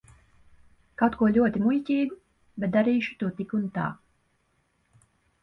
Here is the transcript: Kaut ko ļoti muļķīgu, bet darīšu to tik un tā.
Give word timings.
Kaut 1.01 1.17
ko 1.19 1.29
ļoti 1.35 1.61
muļķīgu, 1.65 2.17
bet 2.65 2.73
darīšu 2.77 3.15
to 3.21 3.31
tik 3.37 3.55
un 3.61 3.69
tā. 3.79 3.87